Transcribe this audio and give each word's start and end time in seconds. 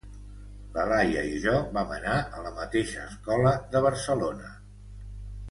La 0.77 0.85
Laia 0.91 1.25
i 1.33 1.35
jo 1.43 1.53
vam 1.75 1.91
anar 1.97 2.15
a 2.39 2.47
la 2.47 2.55
mateixa 2.57 3.05
escola 3.11 3.53
de 3.77 3.83
Barcelona. 3.89 4.53